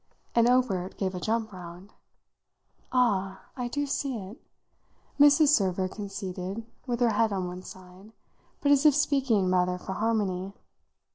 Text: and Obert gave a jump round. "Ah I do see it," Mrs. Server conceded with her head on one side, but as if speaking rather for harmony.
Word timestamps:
and 0.33 0.49
Obert 0.49 0.97
gave 0.97 1.13
a 1.13 1.19
jump 1.19 1.51
round. 1.53 1.93
"Ah 2.91 3.43
I 3.55 3.67
do 3.67 3.85
see 3.85 4.17
it," 4.17 4.41
Mrs. 5.19 5.49
Server 5.49 5.87
conceded 5.87 6.65
with 6.87 7.01
her 7.01 7.11
head 7.11 7.31
on 7.31 7.45
one 7.47 7.61
side, 7.61 8.11
but 8.61 8.71
as 8.71 8.83
if 8.83 8.95
speaking 8.95 9.51
rather 9.51 9.77
for 9.77 9.93
harmony. 9.93 10.53